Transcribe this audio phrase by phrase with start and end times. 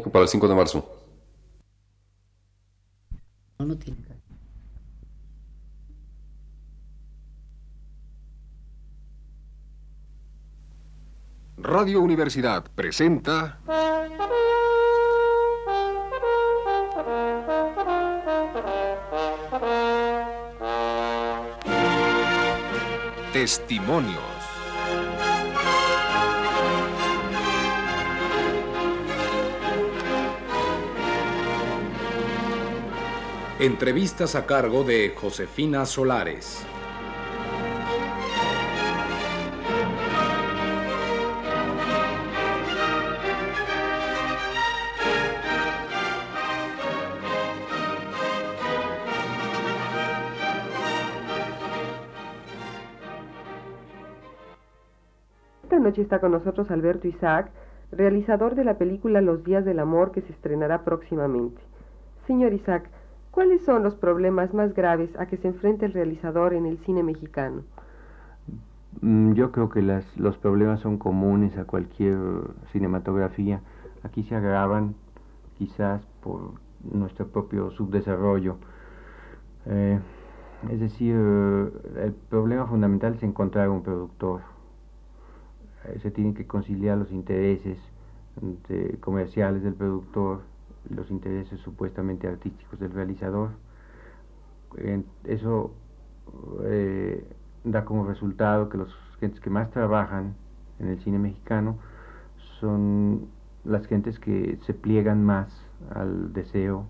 [0.00, 0.90] Para el 5 de marzo.
[3.58, 3.98] No, no tiene.
[11.58, 13.58] Radio Universidad presenta...
[23.34, 24.31] Testimonios.
[33.62, 36.66] Entrevistas a cargo de Josefina Solares.
[55.62, 57.52] Esta noche está con nosotros Alberto Isaac,
[57.92, 61.62] realizador de la película Los Días del Amor que se estrenará próximamente.
[62.26, 62.90] Señor Isaac,
[63.32, 67.02] ¿cuáles son los problemas más graves a que se enfrenta el realizador en el cine
[67.02, 67.64] mexicano?
[69.00, 72.18] Mm, Yo creo que las, los problemas son comunes a cualquier
[72.72, 73.60] cinematografía.
[74.02, 74.94] Aquí se agravan
[75.58, 78.58] quizás por nuestro propio subdesarrollo.
[79.66, 79.98] Eh,
[80.70, 84.42] es decir, el problema fundamental es encontrar un productor.
[85.84, 87.78] Eh, se tienen que conciliar los intereses
[88.68, 90.42] de- comerciales del productor,
[90.94, 93.50] los intereses supuestamente artísticos del realizador.
[95.24, 95.72] Eso
[96.64, 97.24] eh,
[97.64, 100.34] da como resultado que los gentes que más trabajan
[100.78, 101.76] en el cine mexicano
[102.60, 103.28] son
[103.64, 105.48] las gentes que se pliegan más
[105.94, 106.86] al deseo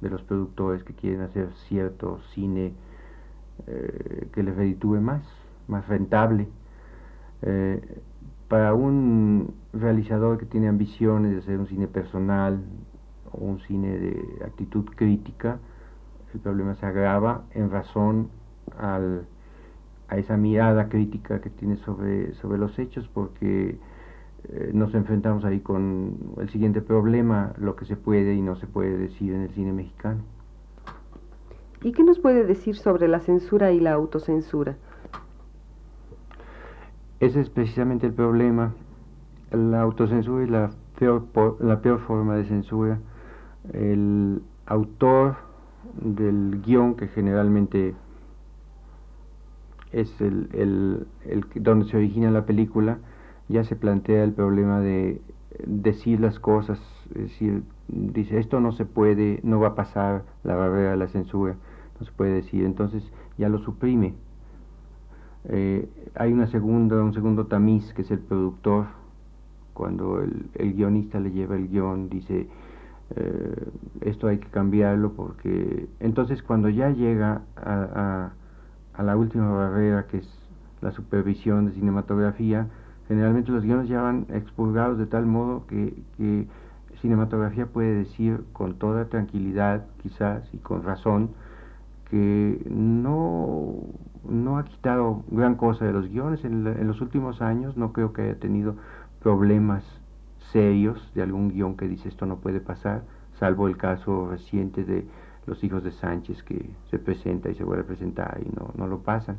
[0.00, 2.72] de los productores que quieren hacer cierto cine
[3.66, 5.22] eh, que les reditúe más,
[5.68, 6.48] más rentable.
[7.42, 8.00] Eh,
[8.48, 12.60] para un realizador que tiene ambiciones de hacer un cine personal
[13.32, 15.58] un cine de actitud crítica,
[16.34, 18.28] el problema se agrava en razón
[18.78, 19.26] al,
[20.08, 23.78] a esa mirada crítica que tiene sobre, sobre los hechos, porque
[24.48, 28.66] eh, nos enfrentamos ahí con el siguiente problema, lo que se puede y no se
[28.66, 30.22] puede decir en el cine mexicano.
[31.82, 34.76] ¿Y qué nos puede decir sobre la censura y la autocensura?
[37.20, 38.74] Ese es precisamente el problema.
[39.50, 41.24] La autocensura es la peor,
[41.60, 42.98] la peor forma de censura.
[43.72, 45.36] El autor
[46.00, 47.94] del guion, que generalmente
[49.92, 52.98] es el, el, donde se origina la película,
[53.48, 55.20] ya se plantea el problema de
[55.66, 56.80] decir las cosas,
[57.12, 61.56] decir, dice esto no se puede, no va a pasar la barrera de la censura,
[61.98, 63.02] no se puede decir, entonces
[63.36, 64.14] ya lo suprime.
[65.48, 68.86] Eh, hay una segunda, un segundo tamiz que es el productor,
[69.74, 72.46] cuando el, el guionista le lleva el guion, dice
[73.16, 73.68] eh,
[74.02, 78.30] esto hay que cambiarlo porque entonces cuando ya llega a,
[78.94, 80.28] a, la última barrera que es
[80.80, 82.68] la supervisión de cinematografía,
[83.08, 86.46] generalmente los guiones ya van expurgados de tal modo que, que
[87.00, 91.30] cinematografía puede decir con toda tranquilidad quizás y con razón
[92.10, 93.74] que no,
[94.28, 98.12] no ha quitado gran cosa de los guiones en, en los últimos años, no creo
[98.12, 98.76] que haya tenido
[99.20, 99.84] problemas
[100.52, 103.02] serios de algún guion que dice esto no puede pasar,
[103.38, 105.06] salvo el caso reciente de
[105.46, 108.86] los hijos de Sánchez que se presenta y se vuelve a presentar y no, no
[108.86, 109.38] lo pasan.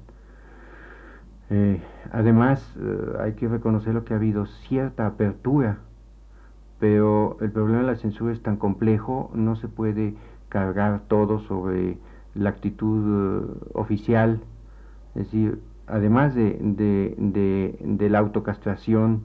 [1.49, 5.79] Eh, además, eh, hay que reconocer lo que ha habido cierta apertura,
[6.79, 10.15] pero el problema de la censura es tan complejo, no se puede
[10.49, 11.97] cargar todo sobre
[12.35, 14.39] la actitud eh, oficial,
[15.15, 19.23] es decir, además de, de, de, de la autocastración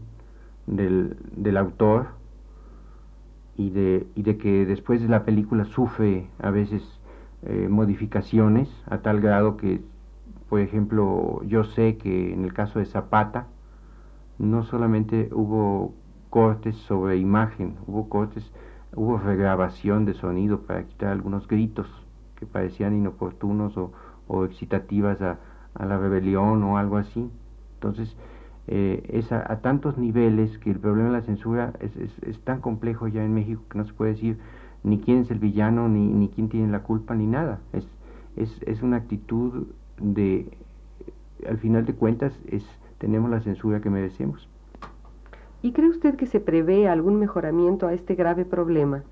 [0.66, 2.08] del, del autor
[3.56, 6.82] y de, y de que después de la película sufre a veces
[7.42, 9.80] eh, modificaciones a tal grado que,
[10.48, 13.46] por ejemplo, yo sé que en el caso de Zapata
[14.38, 15.94] no solamente hubo
[16.30, 18.52] cortes sobre imagen, hubo cortes,
[18.94, 21.86] hubo regrabación de sonido para quitar algunos gritos
[22.36, 23.92] que parecían inoportunos o,
[24.28, 25.38] o excitativas a,
[25.74, 27.30] a la rebelión o algo así.
[27.74, 28.16] Entonces,
[28.68, 32.40] eh, es a, a tantos niveles que el problema de la censura es, es, es
[32.40, 34.38] tan complejo ya en México que no se puede decir
[34.82, 37.58] ni quién es el villano, ni, ni quién tiene la culpa, ni nada.
[37.72, 37.86] Es,
[38.36, 39.66] es, es una actitud
[40.00, 40.46] de,
[41.48, 42.64] al final de cuentas, es,
[42.98, 44.48] tenemos la censura que merecemos.
[45.62, 49.02] ¿Y cree usted que se prevé algún mejoramiento a este grave problema?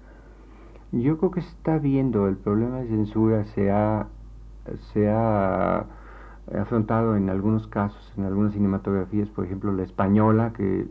[0.93, 4.07] Yo creo que se está viendo, el problema de censura se ha,
[4.93, 5.87] se ha
[6.53, 10.87] afrontado en algunos casos, en algunas cinematografías, por ejemplo la española, que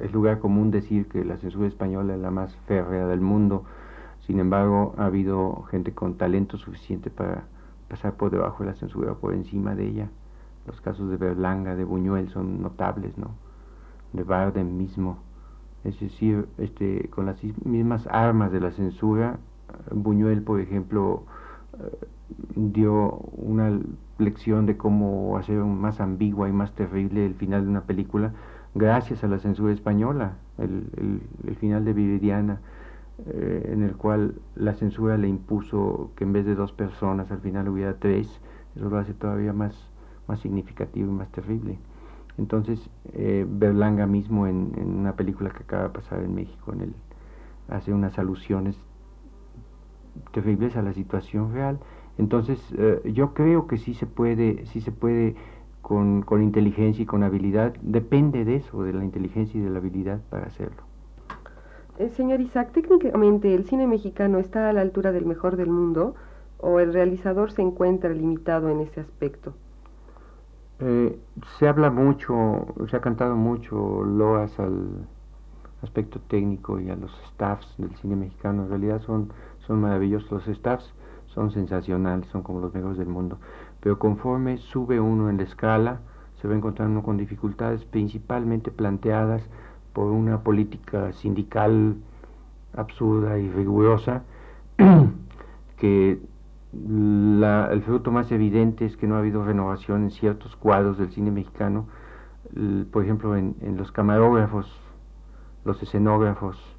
[0.00, 3.64] es lugar común decir que la censura española es la más férrea del mundo.
[4.26, 7.44] Sin embargo, ha habido gente con talento suficiente para
[7.88, 10.08] pasar por debajo de la censura, por encima de ella.
[10.66, 13.30] Los casos de Berlanga, de Buñuel son notables, ¿no?
[14.12, 15.18] De Bardem mismo.
[15.84, 19.38] Es decir, este, con las mismas armas de la censura,
[19.92, 21.22] Buñuel, por ejemplo,
[22.54, 23.78] dio una
[24.18, 28.32] lección de cómo hacer más ambigua y más terrible el final de una película
[28.76, 32.60] gracias a la censura española, el, el, final de Viridiana,
[33.26, 37.40] eh, en el cual la censura le impuso que en vez de dos personas al
[37.40, 38.28] final hubiera tres,
[38.74, 39.88] eso lo hace todavía más,
[40.28, 41.78] más significativo y más terrible.
[42.36, 46.82] Entonces, eh, Berlanga mismo en, en, una película que acaba de pasar en México, en
[46.82, 46.94] el,
[47.68, 48.76] hace unas alusiones
[50.32, 51.78] terribles a la situación real.
[52.18, 55.36] Entonces, eh, yo creo que sí se puede, sí se puede
[55.82, 59.78] con, con, inteligencia y con habilidad, depende de eso, de la inteligencia y de la
[59.78, 60.82] habilidad para hacerlo.
[61.98, 66.14] Eh, señor Isaac, técnicamente el cine mexicano está a la altura del mejor del mundo
[66.58, 69.54] o el realizador se encuentra limitado en ese aspecto.
[70.78, 71.18] Eh,
[71.58, 75.06] se habla mucho, se ha cantado mucho loas al
[75.82, 78.64] aspecto técnico y a los staffs del cine mexicano.
[78.64, 79.32] En realidad son,
[79.66, 80.94] son maravillosos los staffs,
[81.26, 83.38] son sensacionales, son como los mejores del mundo.
[83.80, 86.00] Pero conforme sube uno en la escala,
[86.40, 89.42] se va encontrando con dificultades principalmente planteadas
[89.92, 91.96] por una política sindical
[92.74, 94.22] absurda y rigurosa
[95.78, 96.20] que
[96.72, 101.30] el fruto más evidente es que no ha habido renovación en ciertos cuadros del cine
[101.30, 101.86] mexicano,
[102.90, 104.70] por ejemplo en, los camarógrafos,
[105.64, 106.75] los escenógrafos,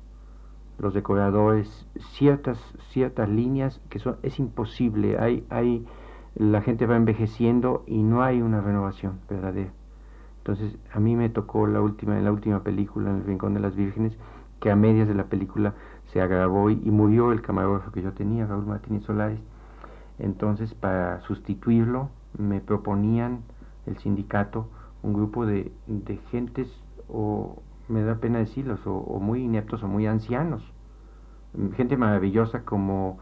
[0.80, 1.88] los decoradores,
[2.18, 2.60] ciertas,
[2.92, 5.86] ciertas líneas que son, es imposible, hay, hay,
[6.36, 9.72] la gente va envejeciendo y no hay una renovación verdadera.
[10.40, 13.60] Entonces, a mí me tocó la última, en la última película, en el Rincón de
[13.60, 14.18] las Vírgenes,
[14.62, 15.74] que a medias de la película
[16.14, 19.40] se agravó y, murió el camarógrafo que yo tenía, Raúl Martínez Solares.
[20.20, 23.42] Entonces, para sustituirlo, me proponían
[23.86, 24.70] el sindicato
[25.04, 26.68] un grupo de, de gentes,
[27.10, 30.64] o me da pena decirlos, o, muy ineptos o muy ancianos.
[31.76, 33.20] Gente maravillosa como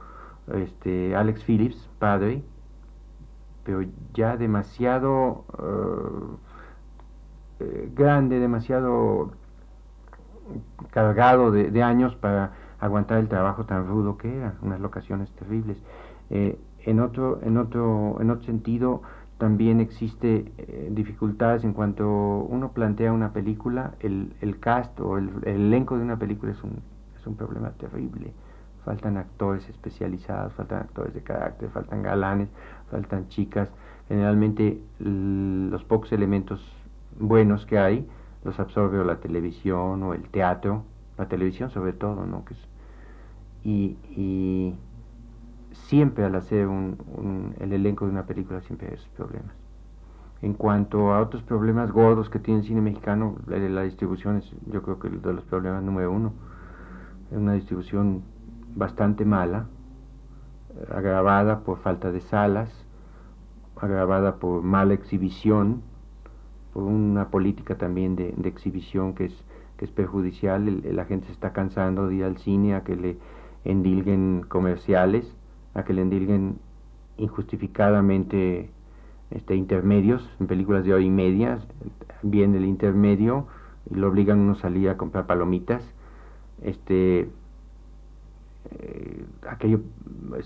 [0.53, 2.43] este Alex Phillips, padre,
[3.63, 3.83] pero
[4.13, 6.35] ya demasiado eh,
[7.61, 9.31] eh, grande, demasiado
[10.91, 15.77] cargado de, de, años para aguantar el trabajo tan rudo que era, unas locaciones terribles.
[16.29, 19.01] Eh, en otro, en otro, en otro sentido,
[19.37, 25.29] también existe eh, dificultades en cuanto uno plantea una película, el, el cast o el,
[25.43, 26.81] elenco de una película es un,
[27.19, 28.33] es un problema terrible.
[28.85, 32.49] Faltan actores especializados, faltan actores de carácter, faltan galanes,
[32.89, 33.67] faltan chicas.
[34.07, 36.61] Generalmente los pocos elementos
[37.19, 38.07] buenos que hay
[38.43, 40.83] los absorbe o la televisión o el teatro,
[41.17, 42.45] la televisión sobre todo, ¿no?
[42.45, 42.53] Que
[43.63, 44.75] y, y
[45.75, 49.53] siempre al hacer un, el elenco de una película siempre hay esos problemas.
[50.41, 54.81] En cuanto a otros problemas gordos que tiene el cine mexicano, la, distribución es yo
[54.83, 56.33] creo que de los problemas número uno.
[57.31, 58.23] Es una distribución
[58.75, 59.67] bastante mala,
[60.93, 62.85] agravada por falta de salas,
[63.79, 65.81] agravada por mala exhibición,
[66.73, 69.43] por una política también de, de exhibición que es,
[69.77, 70.83] que es perjudicial.
[70.83, 73.17] la gente se está cansando de ir al cine a que le
[73.63, 75.35] endilguen comerciales
[75.75, 76.57] a que le endilguen
[77.17, 78.69] injustificadamente
[79.31, 80.27] este, intermedios.
[80.39, 81.59] En películas de hora y media,
[82.23, 83.47] viene el intermedio
[83.91, 85.83] y lo obligan a uno a salir a comprar palomitas,
[86.63, 87.29] este
[88.71, 89.81] eh, aquello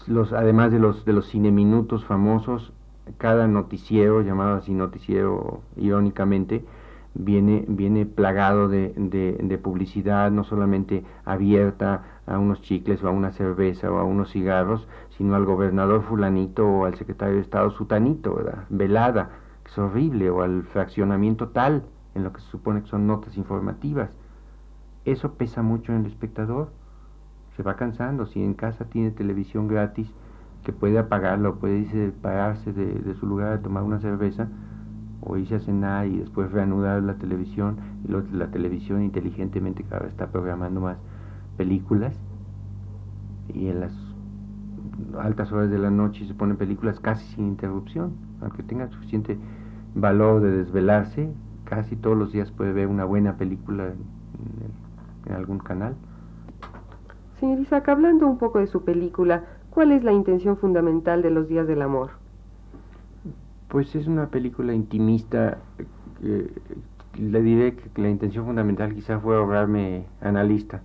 [0.08, 2.74] los además de los de los cineminutos famosos
[3.18, 6.66] cada noticiero llamado así noticiero irónicamente
[7.14, 13.32] viene, viene plagado de, de, publicidad, no solamente abierta a unos chicles o a una
[13.32, 14.88] cerveza o a unos cigarros,
[15.18, 18.66] sino al gobernador fulanito o al secretario de Estado sutanito, ¿verdad?
[18.70, 19.32] Velada,
[19.64, 21.84] que es horrible, o al fraccionamiento tal,
[22.16, 24.10] en lo que se supone que son notas informativas.
[25.06, 26.72] Eso pesa mucho en el espectador,
[27.56, 30.12] se va cansando, si en casa tiene televisión gratis,
[30.64, 34.50] que puede apagarlo, puede irse, pararse de, de su lugar a tomar una cerveza,
[35.22, 40.12] o irse a cenar y después reanudar la televisión y la televisión inteligentemente cada vez
[40.12, 40.98] está programando más
[41.58, 42.18] películas
[43.54, 43.94] y en las
[45.20, 49.38] altas horas de la noche se ponen películas casi sin interrupción aunque tenga suficiente
[49.96, 51.32] valor de desvelarse
[51.66, 53.98] casi todos los días puede ver una buena película en,
[55.26, 55.96] en algún canal
[57.40, 61.48] Señor Isaac, hablando un poco de su película, ¿cuál es la intención fundamental de los
[61.48, 62.19] días del amor?
[63.70, 65.60] Pues es una película intimista
[66.20, 66.52] que,
[67.20, 70.82] le diré que la intención fundamental quizás fue ahorrarme analista.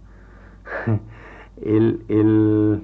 [1.62, 2.82] el, el,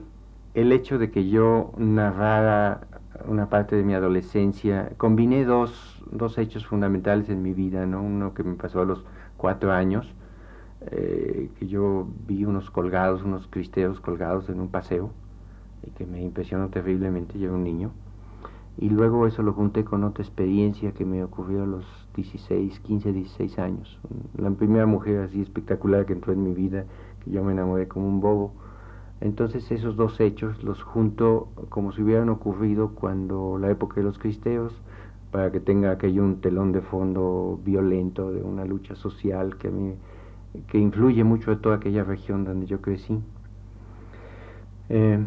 [0.55, 2.81] el hecho de que yo narrara
[3.27, 8.03] una parte de mi adolescencia, combiné dos, dos hechos fundamentales en mi vida, ¿no?
[8.03, 9.05] Uno que me pasó a los
[9.37, 10.15] cuatro años,
[10.91, 15.11] eh, que yo vi unos colgados, unos cristeros colgados en un paseo,
[15.87, 17.91] y que me impresionó terriblemente, yo era un niño.
[18.81, 21.85] Y luego eso lo junté con otra experiencia que me ocurrió a los
[22.17, 24.01] 16, 15, 16 años.
[24.39, 26.87] La primera mujer así espectacular que entró en mi vida,
[27.23, 28.55] que yo me enamoré como un bobo.
[29.21, 34.19] Entonces esos dos hechos los junto como si hubieran ocurrido cuando la época de los
[34.19, 34.73] cristeos,
[35.31, 39.73] para que tenga aquello un telón de fondo violento de una lucha social que a
[40.69, 43.21] que influye mucho de toda aquella región donde yo crecí.
[44.89, 45.23] Eh,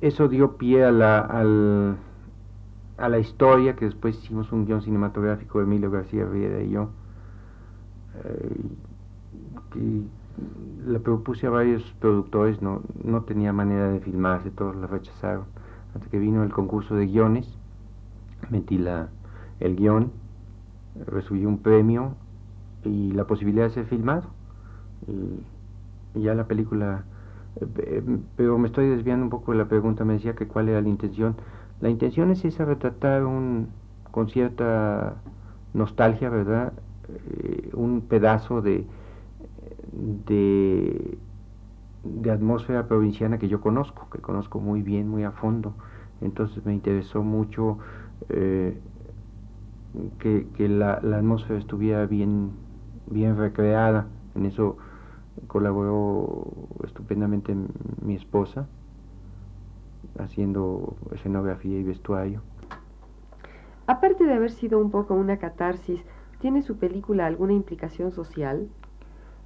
[0.00, 1.98] eso dio pie al,
[3.00, 6.90] a la historia que después hicimos un guion cinematográfico de Emilio García Riera y yo.
[8.24, 8.60] Eh,
[10.86, 15.44] le propuse a varios productores, no, no tenía manera de filmarse, todos la rechazaron.
[15.94, 17.48] Hasta que vino el concurso de guiones,
[18.50, 19.08] metí la,
[19.60, 20.12] el guion,
[21.06, 22.14] recibí un premio
[22.84, 24.24] y la posibilidad de ser filmado.
[25.06, 27.04] Y, ya la película,
[27.60, 28.02] eh,
[28.36, 30.88] pero me estoy desviando un poco de la pregunta, me decía que cuál era la
[30.88, 31.36] intención.
[31.80, 33.68] La intención es esa, retratar un,
[34.10, 35.16] con cierta
[35.74, 36.72] nostalgia, ¿verdad?
[37.08, 38.86] Eh, un pedazo de
[39.92, 41.18] de,
[42.30, 45.74] atmósfera provinciana que yo conozco, que conozco muy bien, muy a fondo.
[46.20, 47.78] Entonces me interesó mucho
[48.28, 48.78] eh,
[50.18, 52.50] que, que la, la, atmósfera estuviera bien,
[53.06, 54.06] bien recreada.
[54.34, 54.76] En eso
[55.46, 56.46] colaboró
[56.84, 57.54] estupendamente
[58.02, 58.66] mi esposa,
[60.18, 62.42] haciendo escenografía y vestuario.
[63.86, 66.00] Aparte de haber sido un poco una catarsis,
[66.40, 68.68] ¿tiene su película alguna implicación social?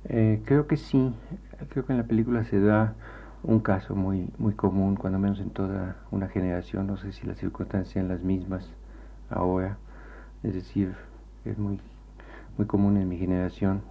[0.09, 1.15] Eh, creo que sí,
[1.71, 2.95] creo que en la película se da
[3.43, 7.39] un caso muy, muy común, cuando menos en toda una generación, no sé si las
[7.39, 8.71] circunstancias sean las mismas
[9.31, 9.79] ahora,
[10.43, 10.95] es decir,
[11.45, 11.81] es muy,
[12.59, 13.83] muy común en mi generación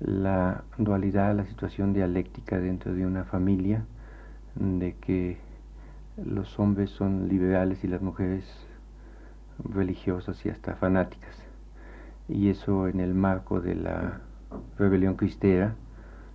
[0.00, 3.84] la dualidad, la situación dialéctica dentro de una familia,
[4.56, 5.38] de que
[6.24, 8.44] los hombres son liberales y las mujeres
[9.64, 11.36] religiosas y hasta fanáticas.
[12.28, 14.20] Y eso en el marco de la
[14.78, 15.74] rebelión cristera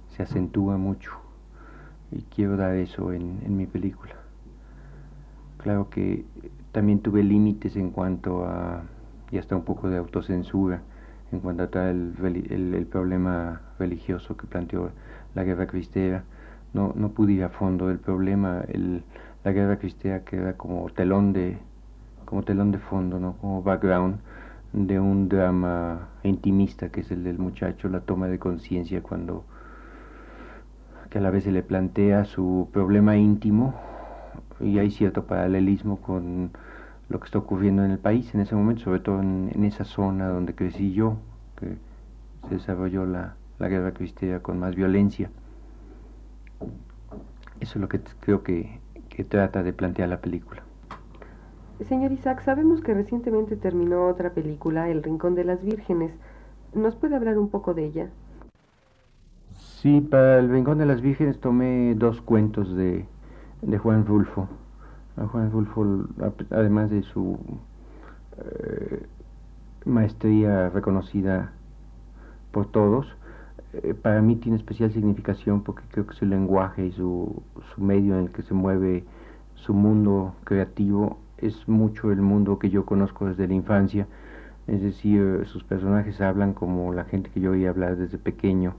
[0.10, 1.12] se acentúa mucho
[2.12, 4.16] y quiero dar eso en, en mi película.
[5.58, 6.26] Claro que
[6.72, 8.84] también tuve límites en cuanto a,
[9.32, 10.82] y hasta un poco de autocensura,
[11.32, 14.92] en cuanto a el, el, el, problema religioso que planteó
[15.36, 16.24] la guerra cristera.
[16.74, 19.04] No, no pude ir a fondo del problema, el,
[19.48, 21.58] la guerra cristera queda como telón de,
[22.26, 23.38] como telón de fondo, ¿no?
[23.38, 24.20] como background
[24.74, 29.46] de un drama intimista que es el del muchacho, la toma de conciencia cuando
[31.10, 33.74] que a la vez se le plantea su problema íntimo
[34.60, 36.52] y hay cierto paralelismo con
[37.08, 40.28] lo que está ocurriendo en el país en ese momento, sobre todo en, esa zona
[40.28, 41.16] donde crecí yo,
[41.56, 41.78] que
[42.50, 45.30] se desarrolló la, la guerra cristiana con más violencia.
[47.62, 48.82] Eso es lo que creo que,
[49.18, 50.62] que trata de plantear la película.
[51.90, 56.12] Señor Isaac, sabemos que recientemente terminó otra película, El Rincón de las Vírgenes.
[56.76, 58.10] ¿Nos puede hablar un poco de ella?
[59.56, 63.08] Sí, para El Rincón de las Vírgenes tomé dos cuentos de,
[63.64, 64.48] de Juan Rulfo.
[65.32, 66.06] Juan Rulfo,
[66.52, 67.40] además de su
[68.38, 69.04] eh,
[69.84, 71.54] maestría reconocida
[72.52, 73.17] por todos,
[73.84, 77.42] eh, para mí tiene especial significación porque creo que su lenguaje y su,
[77.76, 79.04] su medio en el que se mueve
[79.56, 81.20] su mundo creativo.
[81.38, 84.08] Es mucho el mundo que yo conozco desde la infancia,
[84.68, 88.76] es decir, sus personajes hablan como la gente que yo oía hablar desde pequeño,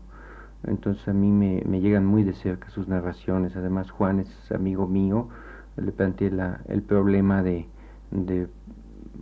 [0.65, 4.87] entonces a mí me, me llegan muy de cerca sus narraciones, además Juan es amigo
[4.89, 5.29] mío,
[5.77, 7.67] le planteé la, el problema de,
[8.11, 8.49] de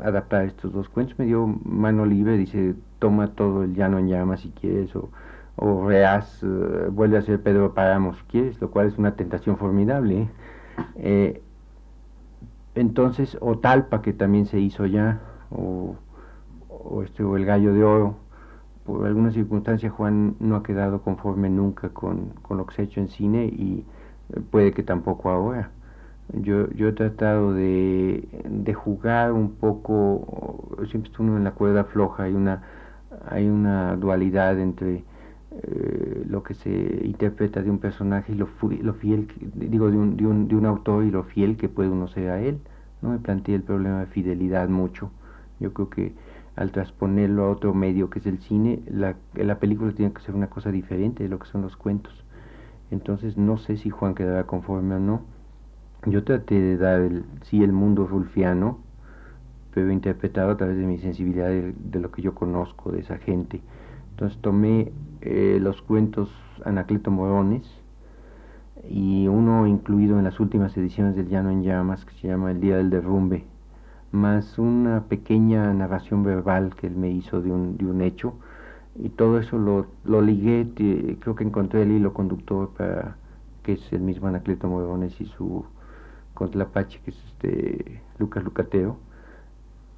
[0.01, 4.41] adaptar estos dos cuentos, me dio mano libre, dice, toma todo el llano en llamas
[4.41, 5.11] si quieres, o,
[5.57, 9.57] o reas, eh, vuelve a ser Pedro Páramo si quieres, lo cual es una tentación
[9.57, 10.23] formidable.
[10.23, 10.29] ¿eh?
[10.97, 11.43] eh
[12.75, 15.21] entonces, o Talpa, que también se hizo ya,
[15.51, 15.97] o,
[17.03, 18.17] este, o el Gallo de Oro,
[18.85, 22.85] por alguna circunstancia Juan no ha quedado conforme nunca con, con lo que se ha
[22.85, 23.85] hecho en cine y
[24.51, 25.71] puede que tampoco ahora.
[26.33, 32.25] Yo, yo he tratado de, de jugar un poco, siempre estuve en la cuerda floja,
[32.25, 32.63] hay una,
[33.29, 35.05] hay una dualidad entre
[35.63, 36.71] eh, lo que se
[37.05, 38.49] interpreta de un personaje y lo,
[38.83, 41.89] lo fiel, digo, de un, de, un, de un autor y lo fiel que puede
[41.89, 42.59] uno ser a él.
[43.03, 45.11] No me planteé el problema de fidelidad mucho.
[45.61, 46.15] Yo creo que
[46.57, 50.35] al transponerlo a otro medio que es el cine, la, la película tiene que ser
[50.35, 52.25] una cosa diferente de lo que son los cuentos.
[52.91, 55.23] Entonces no sé si Juan quedará conforme o no.
[56.07, 58.79] Yo traté de dar el, sí el mundo rulfiano,
[59.75, 63.61] pero interpretado a través de mi sensibilidad de, lo que yo conozco de esa gente.
[64.17, 66.31] Entonces tomé eh, los cuentos
[66.65, 67.69] Anacleto Morones
[68.89, 72.61] y uno incluido en las últimas ediciones del Llano en Llamas que se llama El
[72.61, 73.45] Día del Derrumbe
[74.13, 78.35] más una pequeña narración verbal que él me hizo de un, de un hecho,
[78.97, 80.67] y todo eso lo, lo ligué,
[81.21, 83.17] creo que encontré el hilo conductor para
[83.63, 85.65] que es el mismo Anacleto Morones y su
[86.35, 88.97] contrapache, que es este Lucas Lucateo,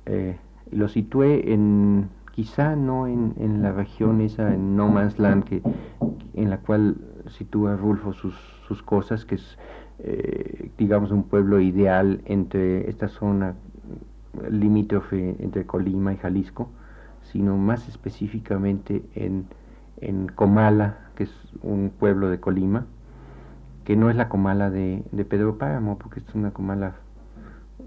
[0.07, 0.37] eh,
[0.73, 5.61] lo situé en, quizá no en, en la región esa, en No Man's Land, que,
[6.35, 6.99] en la cual
[7.31, 8.37] sitúa Rulfo sus,
[8.69, 9.59] sus cosas, que es,
[9.99, 13.57] eh, digamos, un pueblo ideal entre esta zona
[14.49, 16.71] limítrofe entre Colima y Jalisco,
[17.23, 19.47] sino más específicamente en,
[20.01, 22.87] en Comala, que es un pueblo de Colima,
[23.83, 26.95] que no es la Comala de, de Pedro Páramo, porque es una Comala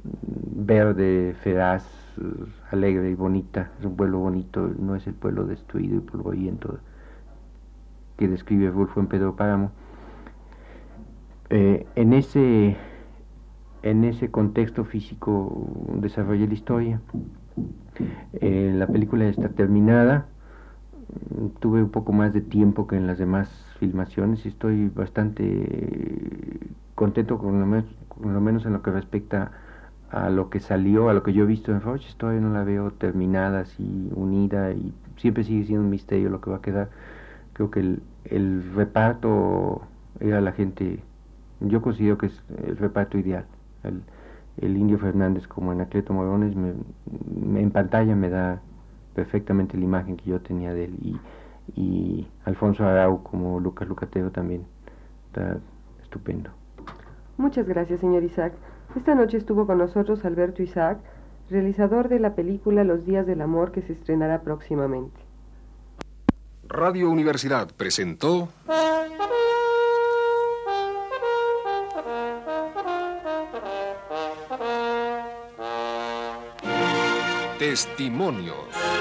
[0.03, 2.00] verde, feraz,
[2.71, 6.79] alegre y bonita, es un pueblo bonito, no es el pueblo destruido y polvoriento
[8.17, 9.71] que describe Rulfo en Pedro Páramo.
[11.49, 12.77] Eh, en ese
[13.83, 17.01] en ese contexto físico desarrollé la historia.
[18.33, 20.27] Eh, la película está terminada.
[21.59, 23.49] Tuve un poco más de tiempo que en las demás
[23.79, 26.59] filmaciones y estoy bastante
[26.95, 27.85] contento con lo, menos,
[28.23, 29.51] lo menos en lo que respecta a
[30.29, 32.13] lo que salió, a lo que yo he visto en Roche.
[32.17, 36.49] Todavía no la veo terminada, así unida y siempre sigue siendo un misterio lo que
[36.49, 36.89] va a quedar.
[37.53, 39.81] Creo que el, el reparto
[40.19, 40.99] era la gente,
[41.59, 43.45] yo considero que es el reparto ideal
[44.57, 46.73] el, Indio Fernández como Anacleto Morones, me,
[47.59, 48.61] en pantalla me da
[49.15, 51.19] perfectamente la imagen que yo tenía de él y,
[51.79, 54.63] y Alfonso Arau como Lucas Lucateo también
[55.27, 55.57] está
[56.01, 56.51] estupendo.
[57.37, 58.53] Muchas gracias, señor Isaac.
[58.95, 60.99] Esta noche estuvo con nosotros Alberto Isaac,
[61.49, 65.19] realizador de la película Los Días del Amor que se estrenará próximamente.
[66.67, 68.49] Radio Universidad presentó...
[77.59, 79.00] Testimonios.